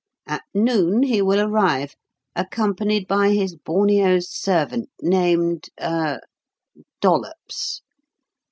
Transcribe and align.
At 0.25 0.41
noon 0.51 1.03
he 1.03 1.21
will 1.21 1.39
arrive, 1.39 1.95
accompanied 2.35 3.07
by 3.07 3.29
his 3.33 3.55
Borneo 3.55 4.17
servant, 4.19 4.89
named 4.99 5.69
er 5.79 6.21
Dollops. 7.01 7.83